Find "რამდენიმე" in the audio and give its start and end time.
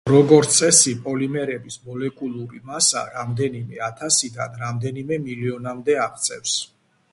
3.19-3.83, 4.65-5.23